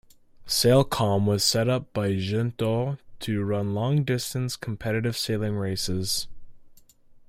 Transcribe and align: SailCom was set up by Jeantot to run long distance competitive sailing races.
SailCom 0.47 1.27
was 1.27 1.43
set 1.43 1.69
up 1.69 1.93
by 1.93 2.13
Jeantot 2.13 2.97
to 3.19 3.43
run 3.43 3.75
long 3.75 4.03
distance 4.03 4.55
competitive 4.55 5.15
sailing 5.15 5.55
races. 5.55 6.25